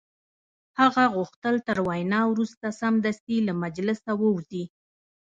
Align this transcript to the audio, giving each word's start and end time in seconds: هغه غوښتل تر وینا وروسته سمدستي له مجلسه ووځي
هغه 0.79 1.03
غوښتل 1.15 1.55
تر 1.67 1.77
وینا 1.87 2.21
وروسته 2.31 2.77
سمدستي 2.81 3.37
له 3.47 3.53
مجلسه 3.63 4.11
ووځي 4.21 4.63